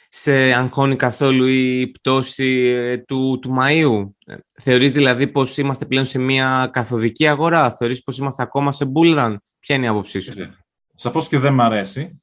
Σε 0.10 0.32
αγχώνει 0.34 0.96
καθόλου 0.96 1.46
η 1.46 1.88
πτώση 1.88 2.58
ε, 2.68 2.98
του, 2.98 3.40
του 3.42 3.56
Μαΐου; 3.60 4.12
Ε, 4.26 4.36
θεωρείς 4.54 4.92
δηλαδή 4.92 5.28
πως 5.28 5.58
είμαστε 5.58 5.86
πλέον 5.86 6.06
σε 6.06 6.20
μια 6.20 6.70
καθοδική 6.72 7.28
αγορά; 7.28 7.72
Θεωρείς 7.72 8.04
πως 8.04 8.18
είμαστε 8.18 8.44
ακόμα 8.44 8.72
σε 8.72 8.92
bull 8.96 9.36
Ποια 9.60 9.76
είναι 9.76 9.86
η 9.86 9.88
άποψή 9.88 10.20
σου; 10.20 10.34
Σαφώς 10.96 11.28
και 11.28 11.40
δεν 11.40 11.54
μ' 11.54 11.62
αρέσει. 11.62 12.23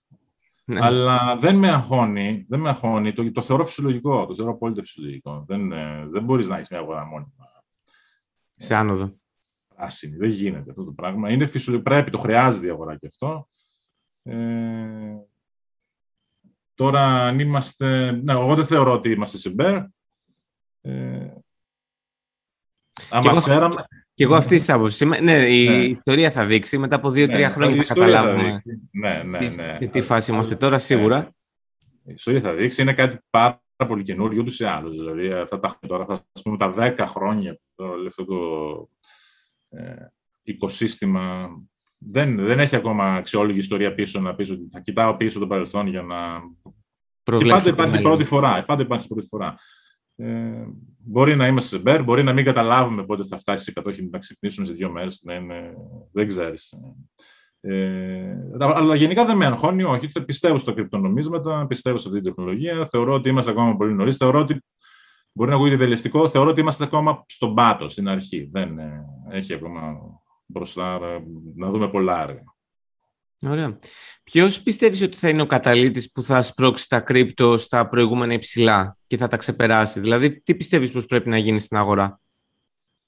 Ναι. 0.70 0.80
Αλλά 0.82 1.36
δεν 1.40 1.56
με 1.56 1.68
αγχώνει, 1.70 2.44
δεν 2.48 2.60
με 2.60 2.68
αγχώνει. 2.68 3.12
Το, 3.12 3.32
το 3.32 3.42
θεωρώ 3.42 3.66
φυσιολογικό, 3.66 4.26
το 4.26 4.34
θεωρώ 4.34 4.50
απόλυτα 4.50 4.80
φυσιολογικό. 4.80 5.44
Δεν, 5.48 5.72
ε, 5.72 6.06
δεν 6.10 6.24
μπορείς 6.24 6.48
να 6.48 6.56
έχεις 6.56 6.68
μια 6.70 6.80
αγορά 6.80 7.04
μόνιμα. 7.04 7.32
Σε 8.50 8.74
άνοδο. 8.74 9.14
Άσυνη, 9.76 10.16
δεν 10.16 10.30
γίνεται 10.30 10.70
αυτό 10.70 10.84
το 10.84 10.92
πράγμα. 10.92 11.30
Είναι 11.30 11.46
φυσιολογικό, 11.46 11.90
πρέπει, 11.90 12.10
το 12.10 12.18
χρειάζεται 12.18 12.66
η 12.66 12.70
αγορά 12.70 12.96
και 12.96 13.06
αυτό. 13.06 13.48
Ε, 14.22 15.16
τώρα, 16.74 17.26
αν 17.26 17.38
είμαστε... 17.38 18.10
Ναι, 18.10 18.32
εγώ 18.32 18.54
δεν 18.54 18.66
θεωρώ 18.66 18.92
ότι 18.92 19.10
είμαστε 19.10 19.38
σε 19.38 19.50
μπέρ. 19.50 19.82
Ε, 20.80 21.29
άμα 23.10 23.34
ξέραμε... 23.34 23.84
Και 24.14 24.24
εγώ 24.24 24.34
αυτής 24.34 24.58
της 24.58 24.70
άποψης. 24.70 25.08
Ναι, 25.20 25.32
η 25.32 25.68
ναι. 25.68 25.74
ιστορία 25.74 26.30
θα 26.30 26.44
δείξει. 26.44 26.78
Μετά 26.78 26.96
από 26.96 27.10
δύο-τρία 27.10 27.48
ναι, 27.48 27.54
χρόνια 27.54 27.84
θα 27.84 27.94
καταλάβουμε 27.94 28.62
ναι, 28.90 29.22
ναι, 29.22 29.38
ναι. 29.38 29.76
σε 29.80 29.86
τι 29.86 30.00
φάση 30.00 30.32
είμαστε 30.32 30.56
τώρα, 30.56 30.78
σίγουρα. 30.78 31.34
Η 32.04 32.12
ιστορία 32.12 32.40
θα 32.40 32.52
δείξει. 32.52 32.82
Είναι 32.82 32.92
κάτι 32.92 33.18
πάρα 33.30 33.60
πολύ 33.76 34.02
καινούριο 34.02 34.40
ούτως 34.40 34.60
ή 34.60 34.64
άλλως. 34.64 34.96
Δηλαδή, 34.96 35.32
αυτά 35.32 35.58
τα 35.58 35.78
τώρα, 35.86 36.04
θα 36.04 36.24
πούμε 36.42 36.56
τα 36.56 36.70
δέκα 36.70 37.06
χρόνια 37.06 37.58
αυτό 38.06 38.24
το 38.24 38.36
ε, 39.68 39.94
οικοσύστημα 40.42 41.48
δεν, 41.98 42.36
δεν 42.36 42.60
έχει 42.60 42.76
ακόμα 42.76 43.14
αξιόλογη 43.14 43.58
ιστορία 43.58 43.94
πίσω 43.94 44.20
να 44.20 44.34
πεις 44.34 44.50
ότι 44.50 44.68
θα 44.72 44.80
κοιτάω 44.80 45.16
πίσω 45.16 45.38
το 45.38 45.46
παρελθόν 45.46 45.86
για 45.86 46.02
να. 46.02 46.16
Και 47.38 47.44
πάντα 47.44 47.68
υπάρχει 47.68 48.02
πρώτη 48.02 48.24
φορά. 48.24 48.64
Πάντα 48.64 48.82
υπάρχει 48.82 49.06
πρώτη 49.06 49.26
φορά. 49.26 49.54
Ε, 50.20 50.66
μπορεί 50.98 51.36
να 51.36 51.46
είμαστε 51.46 51.76
σε 51.76 51.82
μπέρ, 51.82 52.02
μπορεί 52.02 52.22
να 52.22 52.32
μην 52.32 52.44
καταλάβουμε 52.44 53.04
πότε 53.04 53.24
θα 53.28 53.38
φτάσεις 53.38 53.64
σε 53.64 53.72
100 53.84 54.10
να 54.10 54.18
ξυπνήσουμε 54.18 54.66
σε 54.66 54.72
δύο 54.72 54.90
μέρες, 54.90 55.20
ναι, 55.22 55.38
ναι, 55.38 55.72
δεν 56.12 56.28
ξέρεις. 56.28 56.74
Ε, 57.60 58.36
αλλά 58.58 58.94
γενικά 58.94 59.24
δεν 59.24 59.36
με 59.36 59.46
αγχώνει, 59.46 59.82
όχι. 59.82 60.24
Πιστεύω 60.24 60.58
στο 60.58 60.74
κρυπτονομίσματα, 60.74 61.66
πιστεύω 61.66 61.98
σε 61.98 62.08
αυτή 62.08 62.20
την 62.20 62.34
τεχνολογία. 62.34 62.86
Θεωρώ 62.86 63.14
ότι 63.14 63.28
είμαστε 63.28 63.50
ακόμα 63.50 63.76
πολύ 63.76 63.92
νωρίς. 63.94 64.16
Θεωρώ 64.16 64.38
ότι 64.38 64.62
μπορεί 65.32 65.50
να 65.50 65.56
ακούγεται 65.56 65.76
ιδεαλιστικό. 65.76 66.28
Θεωρώ 66.28 66.50
ότι 66.50 66.60
είμαστε 66.60 66.84
ακόμα 66.84 67.24
στον 67.28 67.54
πάτο, 67.54 67.88
στην 67.88 68.08
αρχή. 68.08 68.48
Δεν 68.52 68.78
ε, 68.78 69.04
έχει 69.30 69.54
ακόμα 69.54 69.98
μπροστά 70.46 70.98
να 71.56 71.70
δούμε 71.70 71.88
πολλά 71.88 72.22
έργα. 72.22 72.42
Ωραία. 73.46 73.78
Ποιος 74.22 74.62
πιστεύεις 74.62 75.02
ότι 75.02 75.16
θα 75.16 75.28
είναι 75.28 75.42
ο 75.42 75.46
καταλήτης 75.46 76.12
που 76.12 76.22
θα 76.22 76.42
σπρώξει 76.42 76.88
τα 76.88 77.00
κρύπτο 77.00 77.58
στα 77.58 77.88
προηγούμενα 77.88 78.32
υψηλά 78.32 78.96
και 79.06 79.16
θα 79.16 79.28
τα 79.28 79.36
ξεπεράσει; 79.36 80.00
Δηλαδή, 80.00 80.40
τι 80.40 80.54
πιστεύεις 80.54 80.90
πως 80.90 81.06
πρέπει 81.06 81.28
να 81.28 81.38
γίνει 81.38 81.58
στην 81.58 81.76
αγορά; 81.76 82.20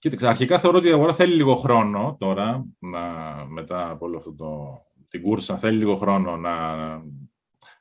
Κοίταξε, 0.03 0.27
αρχικά 0.27 0.59
θεωρώ 0.59 0.79
ότι 0.79 0.89
η 0.89 0.93
αγορά 0.93 1.15
θέλει 1.15 1.35
λίγο 1.35 1.55
χρόνο 1.55 2.17
τώρα, 2.21 2.65
να, 2.79 3.01
μετά 3.49 3.91
από 3.91 4.07
όλο 4.07 4.19
αυτό 4.19 4.35
το, 4.35 4.81
την 5.09 5.23
κούρσα, 5.23 5.59
θέλει 5.59 5.79
λίγο 5.79 5.97
χρόνο 5.97 6.37
να, 6.37 6.77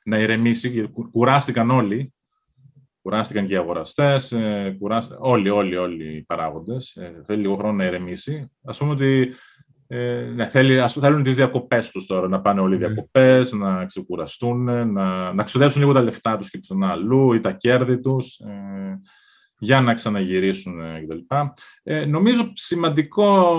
να 0.04 0.18
ηρεμήσει. 0.18 0.90
Κουράστηκαν 1.12 1.70
όλοι. 1.70 2.14
Κουράστηκαν 3.02 3.46
και 3.46 3.52
οι 3.52 3.56
αγοραστές, 3.56 4.32
ε, 4.32 4.78
όλοι, 5.18 5.50
όλοι, 5.50 5.76
όλοι 5.76 6.16
οι 6.16 6.22
παράγοντες. 6.22 6.96
Ε, 6.96 7.22
θέλει 7.26 7.40
λίγο 7.40 7.56
χρόνο 7.56 7.72
να 7.72 7.84
ηρεμήσει. 7.84 8.50
Α 8.64 8.72
πούμε 8.72 8.90
ότι 8.90 9.34
ε, 9.94 10.32
ναι, 10.34 10.48
θέλει, 10.48 10.80
ας, 10.80 10.92
θέλουν 10.92 11.22
τις 11.22 11.36
διακοπές 11.36 11.90
τους 11.90 12.06
τώρα, 12.06 12.28
να 12.28 12.40
πάνε 12.40 12.60
όλοι 12.60 12.74
οι 12.74 12.78
διακοπές, 12.78 13.52
να 13.52 13.84
ξεκουραστούν, 13.84 14.62
να, 14.92 15.32
να 15.32 15.42
ξοδέψουν 15.42 15.80
λίγο 15.80 15.92
τα 15.92 16.02
λεφτά 16.02 16.36
τους 16.36 16.50
και 16.50 16.60
τον 16.66 16.84
αλλού 16.84 17.32
ή 17.32 17.40
τα 17.40 17.52
κέρδη 17.52 18.00
τους 18.00 18.38
ε, 18.38 19.00
για 19.58 19.80
να 19.80 19.94
ξαναγυρίσουν 19.94 20.80
ε, 20.80 21.00
κτλ. 21.00 21.34
Ε, 21.82 22.04
νομίζω 22.04 22.52
σημαντικό 22.54 23.56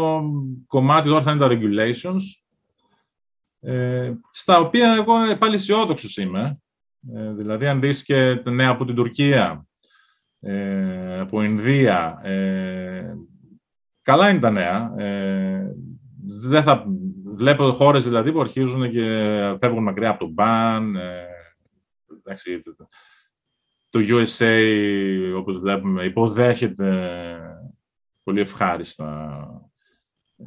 κομμάτι 0.68 1.08
τώρα 1.08 1.22
θα 1.22 1.32
είναι 1.32 1.40
τα 1.40 1.48
regulations, 1.52 2.22
ε, 3.60 4.14
στα 4.32 4.60
οποία 4.60 4.96
εγώ 5.00 5.36
πάλι 5.40 5.56
αισιόδοξος 5.56 6.18
είμαι. 6.18 6.58
Ε, 7.16 7.34
δηλαδή, 7.34 7.68
αν 7.68 7.80
δεις 7.80 8.04
και 8.04 8.42
νέα 8.44 8.70
από 8.70 8.86
την 8.86 8.96
Τουρκία, 8.96 9.66
ε, 10.40 11.20
από 11.20 11.44
Ινδία, 11.44 12.20
ε, 12.24 13.14
καλά 14.02 14.30
είναι 14.30 14.40
τα 14.40 14.50
νέα. 14.52 14.94
Ε, 16.44 16.48
δεν 16.48 16.64
θα, 16.64 16.86
βλέπω 17.36 17.72
χώρες 17.72 18.04
δηλαδή 18.04 18.32
που 18.32 18.42
αρχίζουν 18.42 18.92
και 18.92 19.02
φεύγουν 19.60 19.84
μακριά 19.84 20.10
από 20.10 20.20
τον 20.20 20.30
μπαν. 20.30 20.96
Ε, 20.96 21.28
το 23.90 24.00
USA, 24.00 25.36
όπως 25.38 25.60
βλέπουμε, 25.60 26.04
υποδέχεται 26.04 27.10
πολύ 28.24 28.40
ευχάριστα 28.40 29.38
ε, 30.38 30.44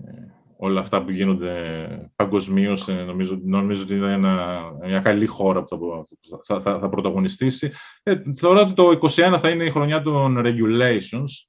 όλα 0.57 0.81
αυτά 0.81 1.05
που 1.05 1.11
γίνονται 1.11 2.11
παγκοσμίως. 2.17 2.89
Ε, 2.89 2.93
νομίζω, 2.93 3.41
νομίζω 3.45 3.83
ότι 3.83 3.95
είναι 3.95 4.13
ένα, 4.13 4.63
μια 4.85 5.01
καλή 5.01 5.27
χώρα 5.27 5.63
που 5.63 6.07
θα, 6.45 6.61
θα, 6.61 6.79
θα 6.79 6.89
πρωταγωνιστήσει. 6.89 7.73
Ε, 8.03 8.23
θεωρώ 8.37 8.61
ότι 8.61 8.73
το 8.73 8.99
2021 9.03 9.39
θα 9.41 9.51
είναι 9.51 9.65
η 9.65 9.71
χρονιά 9.71 10.03
των 10.03 10.43
regulations 10.45 11.47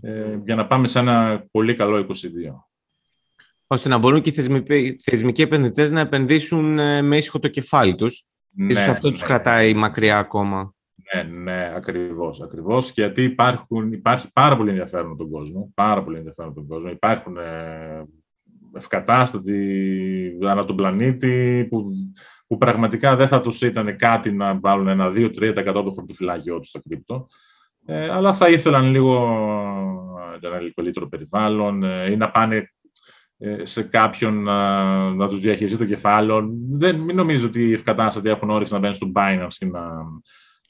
ε, 0.00 0.38
για 0.44 0.54
να 0.54 0.66
πάμε 0.66 0.86
σε 0.86 0.98
ένα 0.98 1.46
πολύ 1.50 1.74
καλό 1.74 2.06
22 2.08 2.12
ώστε 3.70 3.88
να 3.88 3.98
μπορούν 3.98 4.20
και 4.20 4.30
οι 4.30 4.32
θεσμικοί, 4.32 4.96
θεσμικοί 5.02 5.42
επενδυτές 5.42 5.90
να 5.90 6.00
επενδύσουν 6.00 6.78
ε, 6.78 7.02
με 7.02 7.16
ήσυχο 7.16 7.38
το 7.38 7.48
κεφάλι 7.48 7.94
τους 7.94 8.24
Ναι, 8.50 8.72
Ίσως 8.72 8.88
αυτό 8.88 9.06
ναι, 9.06 9.12
τους 9.12 9.22
κρατάει 9.22 9.74
μακριά 9.74 10.18
ακόμα. 10.18 10.74
Ναι, 11.14 11.22
ναι, 11.22 11.72
ακριβώς, 11.76 12.40
ακριβώς. 12.40 12.90
Γιατί 12.90 13.22
υπάρχουν, 13.22 13.92
υπάρχει 13.92 14.32
πάρα 14.32 14.56
πολύ 14.56 14.70
ενδιαφέρον 14.70 15.16
τον 15.16 15.30
κόσμο. 15.30 15.70
Πάρα 15.74 16.04
πολύ 16.04 16.16
ενδιαφέρον 16.16 16.54
τον 16.54 16.66
κόσμο. 16.66 16.90
Υπάρχουν 16.90 17.36
ε, 17.36 18.04
ευκατάστατοι 18.76 20.38
ανά 20.42 20.64
τον 20.64 20.76
πλανήτη 20.76 21.66
που, 21.70 21.90
που 22.46 22.58
πραγματικά 22.58 23.16
δεν 23.16 23.28
θα 23.28 23.40
τους 23.40 23.62
ήταν 23.62 23.96
κάτι 23.96 24.32
να 24.32 24.58
βάλουν 24.58 24.88
ένα 24.88 25.12
2-3% 25.14 25.64
το 25.64 25.92
χορτοφυλάκιό 25.94 26.58
τους 26.58 26.68
στα 26.68 26.80
κρύπτο. 26.88 27.28
Ε, 27.84 28.10
αλλά 28.10 28.34
θα 28.34 28.48
ήθελαν 28.48 28.90
λίγο 28.90 29.14
ένα 30.40 30.60
λίγο 30.60 31.08
περιβάλλον 31.08 31.82
ε, 31.82 32.10
ή 32.10 32.16
να 32.16 32.30
πάνε 32.30 32.56
ε, 32.56 32.64
σε 33.62 33.82
κάποιον 33.82 34.42
να, 34.42 34.84
να 35.10 35.28
τους 35.28 35.40
διαχειριστεί 35.40 35.78
το 35.78 35.84
κεφάλαιο. 35.84 36.48
Δεν, 36.70 36.96
μην 36.96 37.16
νομίζω 37.16 37.46
ότι 37.46 37.68
οι 37.68 37.72
ευκατάστατοι 37.72 38.28
έχουν 38.28 38.50
όρεξη 38.50 38.72
να 38.72 38.78
μπαίνουν 38.78 38.94
στο 38.94 39.12
Binance 39.14 39.54
και 39.58 39.66
να 39.66 39.80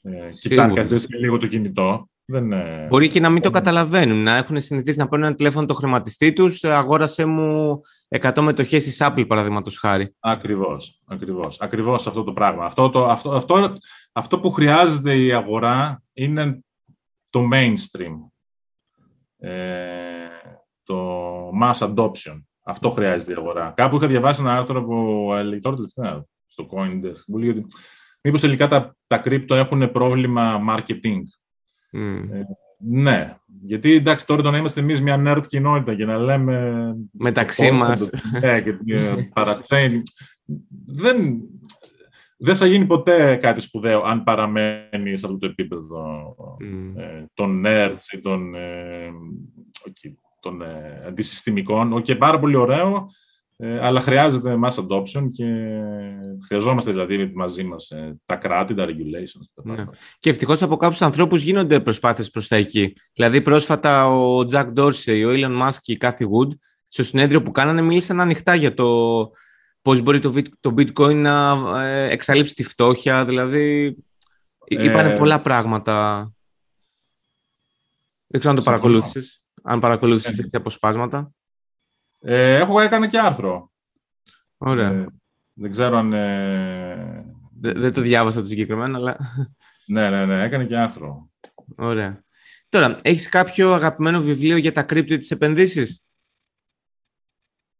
ε, 0.01 0.27
κοιτάνε 0.41 0.83
λίγο 1.19 1.37
το 1.37 1.47
κινητό. 1.47 2.09
Δεν, 2.25 2.51
ε, 2.51 2.87
Μπορεί 2.89 3.09
και 3.09 3.19
να 3.19 3.29
μην 3.29 3.41
το 3.41 3.49
καταλαβαίνουν, 3.49 4.23
να 4.23 4.35
έχουν 4.35 4.61
συνηθίσει 4.61 4.97
να 4.97 5.07
παίρνουν 5.07 5.27
ένα 5.27 5.35
τηλέφωνο 5.35 5.65
το 5.65 5.73
χρηματιστή 5.73 6.33
τους. 6.33 6.63
Αγόρασε 6.63 7.25
μου 7.25 7.81
100 8.09 8.41
μετοχές 8.41 8.83
της 8.83 9.01
Apple, 9.03 9.27
παραδείγματος 9.27 9.77
χάρη. 9.77 10.15
Ακριβώς. 10.19 11.01
Ακριβώς, 11.05 11.59
ακριβώς 11.59 12.07
αυτό 12.07 12.23
το 12.23 12.33
πράγμα. 12.33 12.65
Αυτό, 12.65 12.89
το, 12.89 13.05
αυτό, 13.05 13.31
αυτό, 13.31 13.71
αυτό 14.11 14.39
που 14.39 14.51
χρειάζεται 14.51 15.15
η 15.15 15.33
αγορά 15.33 16.03
είναι 16.13 16.63
το 17.29 17.47
mainstream. 17.53 18.15
Ε, 19.37 19.51
το 20.83 21.49
mass 21.61 21.93
adoption. 21.93 22.41
Αυτό 22.69 22.89
χρειάζεται 22.89 23.31
η 23.31 23.35
αγορά. 23.37 23.73
Κάπου 23.75 23.95
είχα 23.95 24.07
διαβάσει 24.07 24.41
ένα 24.41 24.57
άρθρο 24.57 24.83
που 24.83 25.29
έλεγε 25.33 25.61
τώρα 25.61 25.75
τελευταία 25.75 26.25
στο 26.45 26.67
CoinDesk 26.71 27.21
που 27.25 27.37
λέει 27.37 27.49
ότι 27.49 27.65
μήπως 28.21 28.41
τελικά 28.41 28.67
τα, 28.67 28.95
τα 29.07 29.17
κρύπτο 29.17 29.55
έχουν 29.55 29.91
πρόβλημα 29.91 30.61
marketing. 30.69 31.21
Mm. 31.93 32.27
Ε, 32.31 32.41
ναι, 32.77 33.35
γιατί 33.61 33.93
εντάξει 33.93 34.25
τώρα 34.25 34.41
το 34.41 34.51
να 34.51 34.57
είμαστε 34.57 34.79
εμείς 34.79 35.01
μια 35.01 35.23
nerd 35.25 35.47
κοινότητα 35.47 35.95
και 35.95 36.05
να 36.05 36.17
λέμε... 36.17 36.95
Μεταξύ 37.11 37.71
μας. 37.71 38.09
Ναι, 38.41 38.61
και 38.61 38.73
παρατσέν. 39.33 40.03
δεν, 40.85 41.41
δεν 42.37 42.55
θα 42.55 42.65
γίνει 42.65 42.85
ποτέ 42.85 43.35
κάτι 43.35 43.61
σπουδαίο 43.61 44.01
αν 44.01 44.23
παραμένει 44.23 45.17
σε 45.17 45.25
αυτό 45.25 45.37
το 45.37 45.45
επίπεδο 45.45 46.35
mm. 46.61 47.01
ε, 47.01 47.25
των 47.33 47.63
nerds 47.65 48.13
ή 48.13 48.19
των, 48.19 48.55
ε, 48.55 49.11
των 50.39 50.61
ε, 50.61 51.03
αντισυστημικών. 51.07 52.01
Και 52.01 52.15
πάρα 52.15 52.39
πολύ 52.39 52.55
ωραίο, 52.55 53.09
ε, 53.57 53.79
αλλά 53.79 54.01
χρειάζεται 54.01 54.59
mass 54.63 54.75
adoption 54.75 55.29
και 55.31 55.45
χρειαζόμαστε 56.47 56.91
δηλαδή 56.91 57.31
μαζί 57.35 57.63
μας 57.63 57.89
ε, 57.89 58.17
τα 58.25 58.35
κράτη, 58.35 58.73
τα 58.73 58.85
regulations. 58.85 59.63
ναι. 59.63 59.85
Και 60.19 60.29
ευτυχώς 60.29 60.61
από 60.61 60.77
κάποιους 60.77 61.01
ανθρώπους 61.01 61.41
γίνονται 61.41 61.79
προσπάθειες 61.79 62.29
προς 62.29 62.47
τα 62.47 62.55
εκεί. 62.55 62.93
Δηλαδή 63.13 63.41
πρόσφατα 63.41 64.07
ο 64.07 64.39
Jack 64.51 64.73
Dorsey, 64.73 65.23
ο 65.25 65.29
Elon 65.29 65.61
Musk 65.61 65.77
και 65.81 65.91
η 65.91 65.97
Cathy 66.01 66.23
Wood 66.23 66.49
στο 66.87 67.03
συνέδριο 67.03 67.43
που 67.43 67.51
κάνανε 67.51 67.81
μίλησαν 67.81 68.19
ανοιχτά 68.19 68.55
για 68.55 68.73
το 68.73 69.31
πώς 69.81 70.01
μπορεί 70.01 70.19
το, 70.19 70.33
το 70.59 70.73
bitcoin 70.77 71.15
να 71.15 71.51
ε, 71.83 72.09
εξαλείψει 72.09 72.53
τη 72.53 72.63
φτώχεια. 72.63 73.25
Δηλαδή 73.25 73.95
είπανε 74.65 75.15
πολλά 75.15 75.41
πράγματα. 75.41 76.23
Δεν 78.27 78.39
ξέρω 78.39 78.53
αν 78.53 78.59
το 78.59 78.65
παρακολούθησες 78.65 79.43
αν 79.63 79.79
παρακολούθησες 79.79 80.39
ε. 80.39 80.41
τέτοια 80.41 80.59
αποσπάσματα. 80.59 81.31
Ε, 82.19 82.55
έχω 82.55 82.79
έκανε 82.79 83.07
και 83.07 83.19
άρθρο. 83.19 83.71
Ωραία. 84.57 84.89
Ε, 84.89 85.05
δεν 85.53 85.71
ξέρω 85.71 85.97
αν... 85.97 86.13
Ε... 86.13 87.25
δεν 87.59 87.93
το 87.93 88.01
διάβασα 88.01 88.41
το 88.41 88.47
συγκεκριμένο, 88.47 88.97
αλλά... 88.97 89.17
ναι, 89.85 90.09
ναι, 90.09 90.25
ναι, 90.25 90.43
έκανε 90.43 90.65
και 90.65 90.77
άρθρο. 90.77 91.29
Ωραία. 91.75 92.23
Τώρα, 92.69 92.97
έχεις 93.01 93.29
κάποιο 93.29 93.73
αγαπημένο 93.73 94.21
βιβλίο 94.21 94.57
για 94.57 94.71
τα 94.71 94.83
κρύπτο 94.83 95.13
ή 95.13 95.17
τις 95.17 95.31
επενδύσεις; 95.31 96.03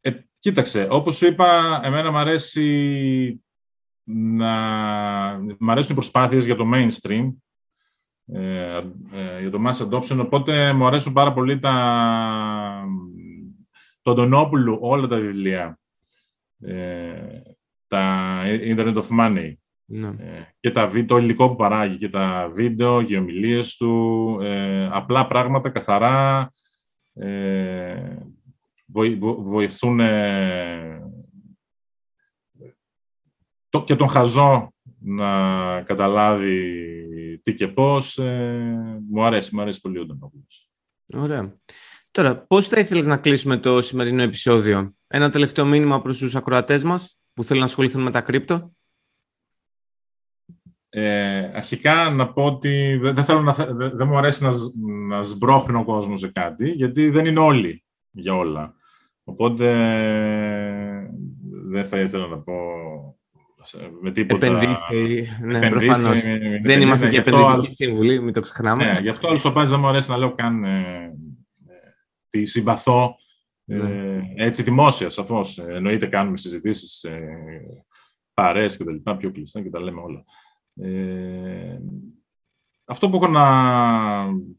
Ε, 0.01 0.12
κοίταξε, 0.39 0.88
όπως 0.89 1.15
σου 1.15 1.25
είπα, 1.25 1.80
εμένα 1.84 2.12
μου 2.12 2.17
αρέσει 2.17 3.43
να... 4.12 4.51
Μ' 5.60 5.69
αρέσουν 5.69 5.91
οι 5.91 5.95
προσπάθειες 5.95 6.45
για 6.45 6.56
το 6.56 6.65
mainstream 6.73 7.08
ε, 7.12 7.17
ε, 7.17 7.34
για 9.39 9.49
το 9.51 9.59
mass 9.65 9.89
adoption, 9.89 10.19
οπότε 10.19 10.73
μου 10.73 10.87
αρέσουν 10.87 11.13
πάρα 11.13 11.33
πολύ 11.33 11.59
τα, 11.59 11.73
το 14.01 14.11
Αντωνόπουλου, 14.11 14.77
όλα 14.81 15.07
τα 15.07 15.17
βιβλία, 15.17 15.79
ε, 16.59 17.41
τα 17.87 18.41
Internet 18.45 18.95
of 18.95 19.07
Money, 19.19 19.53
ναι. 19.85 20.07
ε, 20.07 20.53
και 20.59 20.71
τα, 20.71 20.91
το 21.05 21.17
υλικό 21.17 21.49
που 21.49 21.55
παράγει 21.55 21.97
και 21.97 22.09
τα 22.09 22.51
βίντεο 22.53 23.03
και 23.03 23.13
οι 23.13 23.17
ομιλίες 23.17 23.75
του, 23.75 24.37
ε, 24.41 24.89
απλά 24.91 25.27
πράγματα 25.27 25.69
καθαρά, 25.69 26.51
ε, 27.13 28.15
βοηθούν 29.43 29.99
το, 33.69 33.83
και 33.83 33.95
τον 33.95 34.09
χαζό 34.09 34.73
να 34.99 35.81
καταλάβει 35.81 37.09
τι 37.43 37.54
και 37.54 37.67
πώς. 37.67 38.17
Ε, 38.17 39.02
μου 39.10 39.23
αρέσει, 39.23 39.56
μου 39.56 39.62
αρέσει 39.62 39.82
πολύ 39.82 39.99
ο 39.99 40.06
Ντονόπουλος. 40.06 40.69
Ωραία. 41.15 41.58
Τώρα, 42.12 42.38
πώς 42.38 42.67
θα 42.67 42.80
ήθελες 42.80 43.06
να 43.06 43.17
κλείσουμε 43.17 43.58
το 43.58 43.82
σημερινό 43.82 44.21
επεισόδιο; 44.21 44.95
Ένα 45.08 45.30
τελευταίο 45.30 45.65
μήνυμα 45.65 46.02
προς 46.02 46.17
τους 46.17 46.36
ακροατές 46.36 46.84
μας 46.84 47.19
που 47.34 47.43
θέλουν 47.43 47.60
να 47.62 47.67
ασχοληθούν 47.67 48.02
με 48.02 48.12
τα 48.12 48.21
κρύπτο; 48.21 48.71
Ε, 50.89 51.52
αρχικά 51.54 52.10
να 52.10 52.34
πω 52.34 52.45
ότι 52.45 52.97
δεν, 53.02 53.25
θέλω 53.25 53.41
να, 53.41 53.54
δεν, 53.73 54.08
μου 54.08 54.17
αρέσει 54.17 54.43
να, 54.43 54.52
να 55.08 55.23
σμπρώχνει 55.23 55.78
ο 55.78 55.84
κόσμος 55.84 56.19
σε 56.19 56.28
κάτι, 56.28 56.69
γιατί 56.69 57.10
δεν 57.10 57.25
είναι 57.25 57.39
όλοι 57.39 57.84
για 58.12 58.34
όλα. 58.36 58.73
Οπότε 59.23 59.65
δεν 61.65 61.86
θα 61.86 61.99
ήθελα 61.99 62.28
να 62.28 62.38
πω 62.38 62.54
με 64.01 64.12
τίποτα... 64.12 64.45
Επενδύστε, 64.45 65.27
ναι, 65.41 65.69
προφανώς. 65.69 66.21
Δεν 66.63 66.82
είμαστε 66.82 67.08
και 67.08 67.17
επενδυτικοί 67.17 67.73
σύμβουλοι, 67.73 68.21
μην 68.21 68.34
το 68.34 68.39
ξεχνάμε. 68.39 68.86
Ναι, 68.86 68.99
γι' 68.99 69.10
αυτό 69.10 69.27
όλους 69.27 69.45
ο 69.45 69.51
δεν 69.51 69.79
μου 69.79 69.88
αρέσει 69.88 70.10
να 70.10 70.17
λέω 70.17 70.36
καν 70.36 70.63
ε, 70.63 71.13
ε, 71.67 71.75
τη 72.29 72.45
συμπαθώ 72.45 73.15
ε, 73.65 73.75
ναι. 73.75 74.21
έτσι 74.36 74.63
δημόσια, 74.63 75.10
σαφώς. 75.10 75.58
Εννοείται 75.58 76.08
κάνουμε 76.08 76.38
συζητήσεις 76.38 77.03
ε, 77.03 77.19
παρέες 78.34 78.77
και 78.77 78.84
τα 78.84 78.91
λοιπά, 78.91 79.17
πιο 79.17 79.32
κλειστά 79.32 79.62
και 79.62 79.69
τα 79.69 79.79
λέμε 79.79 80.01
όλα. 80.01 80.23
Ε, 80.75 81.79
αυτό, 82.86 83.10
που 83.10 83.15
έχω 83.15 83.27
να, 83.27 83.47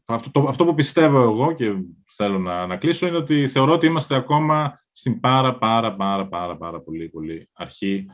αυτό, 0.05 0.31
το, 0.31 0.45
αυτό 0.47 0.65
που 0.65 0.73
πιστεύω 0.73 1.21
εγώ 1.21 1.53
και 1.53 1.73
θέλω 2.15 2.39
να, 2.39 2.67
να 2.67 2.77
κλείσω 2.77 3.07
είναι 3.07 3.17
ότι 3.17 3.47
θεωρώ 3.47 3.73
ότι 3.73 3.85
είμαστε 3.85 4.15
ακόμα 4.15 4.79
στην 4.91 5.19
πάρα 5.19 5.57
πάρα 5.57 5.95
πάρα 5.95 6.27
πάρα 6.27 6.57
πάρα 6.57 6.81
πολύ, 6.81 7.09
πολύ 7.09 7.49
αρχή 7.53 8.05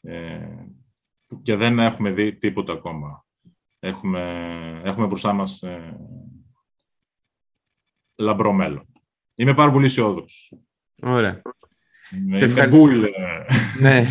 ε, 0.00 0.48
και 1.42 1.56
δεν 1.56 1.78
έχουμε 1.78 2.10
δει 2.10 2.34
τίποτα 2.34 2.72
ακόμα. 2.72 3.24
Έχουμε, 3.78 4.22
έχουμε 4.84 5.06
μπροστά 5.06 5.32
μας 5.32 5.62
ε, 5.62 5.96
λαμπρό 8.16 8.52
μέλλον. 8.52 8.86
Είμαι 9.34 9.54
πάρα 9.54 9.72
πολύ 9.72 9.84
αισιόδοξος. 9.84 10.52
Ωραία. 11.02 11.42
Σε 12.30 12.44
ευχαριστώ. 12.44 12.86
ναι. 13.78 14.06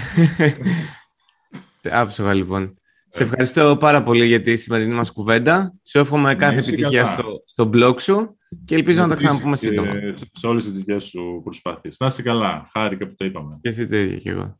Άψογα 1.92 2.34
λοιπόν. 2.34 2.80
Σε 3.12 3.24
ευχαριστώ 3.24 3.78
πάρα 3.80 4.04
πολύ 4.04 4.26
για 4.26 4.42
τη 4.42 4.56
σημερινή 4.56 4.94
μας 4.94 5.12
κουβέντα. 5.12 5.74
Σου 5.84 6.00
εύχομαι 6.00 6.36
κάθε 6.36 6.54
ναι, 6.54 6.60
επιτυχία 6.60 7.06
στο, 7.06 7.44
στο 7.46 7.70
blog 7.74 8.02
σου 8.02 8.38
και 8.66 8.76
ελπίζω 8.76 9.02
να 9.02 9.08
τα 9.08 9.16
ξαναπούμε 9.16 9.56
σύντομα. 9.56 9.94
Σε 10.32 10.48
όλες 10.48 10.64
τις 10.64 10.74
δικές 10.74 11.04
σου 11.04 11.42
προσπάθειες. 11.44 12.00
Να 12.00 12.08
είσαι 12.08 12.22
καλά. 12.22 12.70
Χάρηκα 12.72 13.08
που 13.08 13.16
το 13.16 13.26
είπαμε. 13.26 13.58
Και 13.62 13.70
εσύ 13.70 13.88
το 13.88 13.98
ίδιο 13.98 14.18
κι 14.18 14.30
εγώ. 14.30 14.60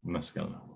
Να 0.00 0.18
είσαι 0.18 0.32
καλά. 0.34 0.67